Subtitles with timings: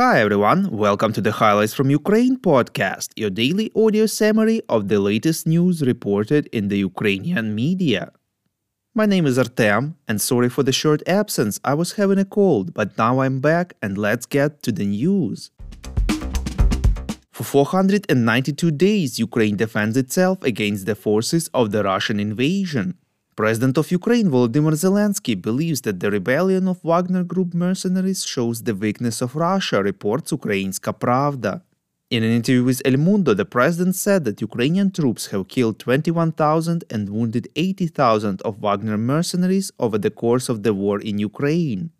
[0.00, 4.98] Hi everyone, welcome to the Highlights from Ukraine podcast, your daily audio summary of the
[4.98, 8.10] latest news reported in the Ukrainian media.
[8.94, 12.72] My name is Artem, and sorry for the short absence, I was having a cold,
[12.72, 15.50] but now I'm back and let's get to the news.
[17.30, 22.94] For 492 days, Ukraine defends itself against the forces of the Russian invasion.
[23.40, 28.74] President of Ukraine Volodymyr Zelensky believes that the rebellion of Wagner Group mercenaries shows the
[28.74, 31.62] weakness of Russia, reports Ukrainska Pravda.
[32.10, 36.84] In an interview with El Mundo, the president said that Ukrainian troops have killed 21,000
[36.90, 41.92] and wounded 80,000 of Wagner mercenaries over the course of the war in Ukraine.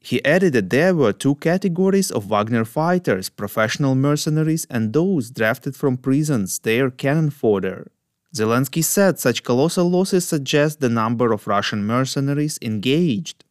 [0.00, 5.76] He added that there were two categories of Wagner fighters professional mercenaries and those drafted
[5.76, 7.92] from prisons, their cannon fodder.
[8.38, 13.44] Zelensky said such colossal losses suggest the number of Russian mercenaries engaged.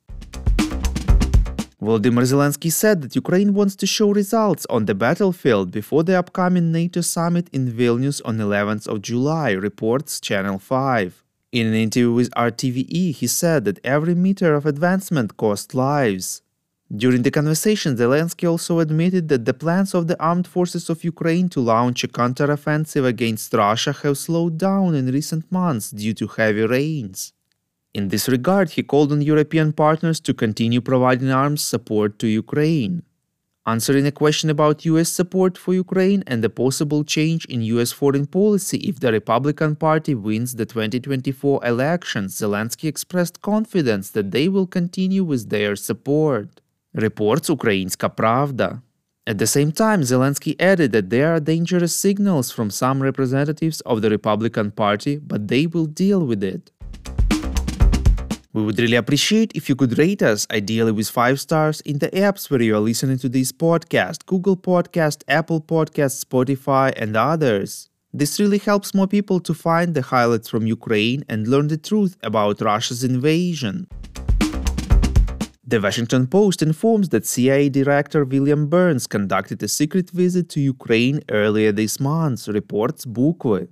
[1.81, 6.71] Volodymyr Zelensky said that Ukraine wants to show results on the battlefield before the upcoming
[6.71, 11.23] NATO summit in Vilnius on 11th of July, reports Channel 5.
[11.51, 16.41] In an interview with RTVE, he said that every meter of advancement cost lives.
[16.95, 21.49] During the conversation, Zelensky also admitted that the plans of the armed forces of Ukraine
[21.49, 26.65] to launch a counteroffensive against Russia have slowed down in recent months due to heavy
[26.65, 27.33] rains.
[27.93, 33.03] In this regard, he called on European partners to continue providing arms support to Ukraine.
[33.65, 38.27] Answering a question about US support for Ukraine and a possible change in US foreign
[38.27, 44.67] policy if the Republican Party wins the 2024 elections, Zelensky expressed confidence that they will
[44.67, 46.61] continue with their support
[46.93, 48.81] reports Ukrainska Pravda.
[49.25, 54.01] At the same time, Zelensky added that there are dangerous signals from some representatives of
[54.01, 56.71] the Republican Party, but they will deal with it.
[58.53, 62.09] We would really appreciate if you could rate us, ideally with 5 stars, in the
[62.09, 67.89] apps where you are listening to this podcast Google Podcast, Apple Podcast, Spotify, and others.
[68.13, 72.17] This really helps more people to find the highlights from Ukraine and learn the truth
[72.23, 73.87] about Russia's invasion.
[75.69, 81.19] The Washington Post informs that CIA Director William Burns conducted a secret visit to Ukraine
[81.29, 83.67] earlier this month, reports Bukvy.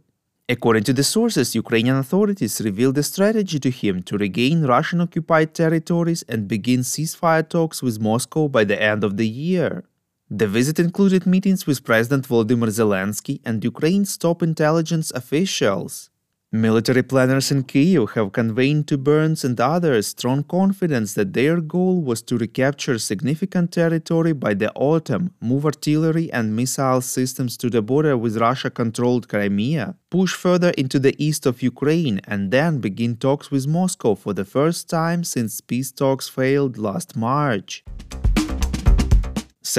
[0.49, 5.53] According to the sources, Ukrainian authorities revealed a strategy to him to regain Russian occupied
[5.53, 9.85] territories and begin ceasefire talks with Moscow by the end of the year.
[10.29, 16.09] The visit included meetings with President Volodymyr Zelensky and Ukraine's top intelligence officials.
[16.55, 22.01] Military planners in Kyiv have conveyed to Burns and others strong confidence that their goal
[22.01, 27.81] was to recapture significant territory by the autumn, move artillery and missile systems to the
[27.81, 33.17] border with Russia controlled Crimea, push further into the east of Ukraine, and then begin
[33.17, 37.83] talks with Moscow for the first time since peace talks failed last March.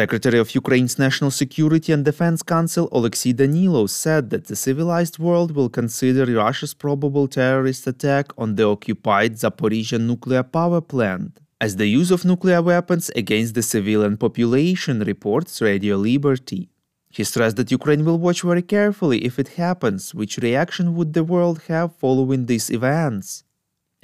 [0.02, 5.50] Secretary of Ukraine's National Security and Defense Council Oleksiy Danilov said that the civilized world
[5.56, 11.88] will consider Russia's probable terrorist attack on the occupied Zaporizhia nuclear power plant as the
[12.00, 16.68] use of nuclear weapons against the civilian population, reports Radio Liberty.
[17.08, 21.24] He stressed that Ukraine will watch very carefully if it happens, which reaction would the
[21.24, 23.45] world have following these events.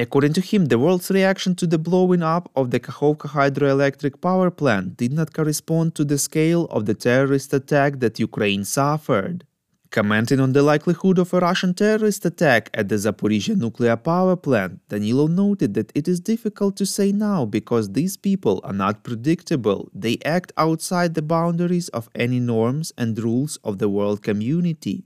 [0.02, 4.50] According to him, the world's reaction to the blowing up of the Kakhovka hydroelectric power
[4.50, 9.44] plant did not correspond to the scale of the terrorist attack that Ukraine suffered.
[9.90, 14.80] Commenting on the likelihood of a Russian terrorist attack at the Zaporizhia nuclear power plant,
[14.88, 19.88] Danilov noted that it is difficult to say now because these people are not predictable.
[19.94, 25.04] They act outside the boundaries of any norms and rules of the world community.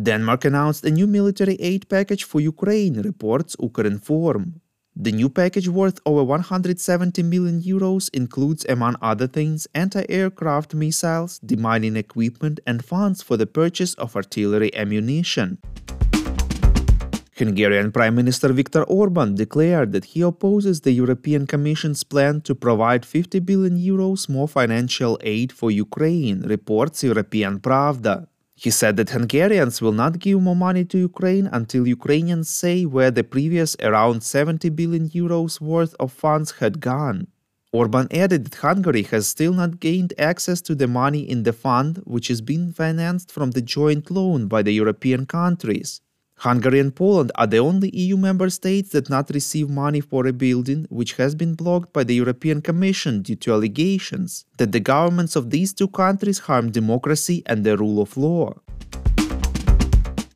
[0.00, 4.60] Denmark announced a new military aid package for Ukraine, reports Ukrinform.
[4.96, 11.96] The new package worth over 170 million euros includes, among other things, anti-aircraft missiles, demining
[11.96, 15.58] equipment and funds for the purchase of artillery ammunition.
[17.36, 23.04] Hungarian Prime Minister Viktor Orban declared that he opposes the European Commission's plan to provide
[23.04, 28.28] 50 billion euros more financial aid for Ukraine, reports European Pravda.
[28.62, 33.10] He said that Hungarians will not give more money to Ukraine until Ukrainians say where
[33.10, 37.26] the previous around 70 billion euros worth of funds had gone.
[37.72, 42.02] Orban added that Hungary has still not gained access to the money in the fund,
[42.04, 46.00] which is being financed from the joint loan by the European countries.
[46.42, 50.88] Hungary and Poland are the only EU member states that not receive money for rebuilding,
[50.90, 55.50] which has been blocked by the European Commission due to allegations that the governments of
[55.50, 58.54] these two countries harm democracy and the rule of law.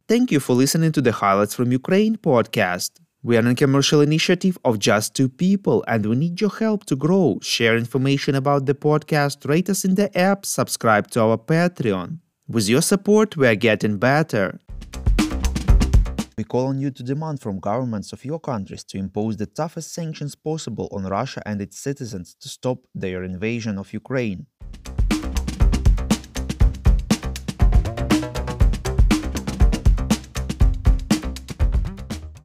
[0.07, 2.91] Thank you for listening to the Highlights from Ukraine podcast.
[3.25, 6.95] We are a commercial initiative of just two people and we need your help to
[6.95, 7.41] grow.
[7.43, 12.21] Share information about the podcast, rate us in the app, subscribe to our Patreon.
[12.47, 14.61] With your support, we are getting better.
[16.39, 19.95] We call on you to demand from governments of your countries to impose the toughest
[19.95, 24.47] sanctions possible on Russia and its citizens to stop their invasion of Ukraine.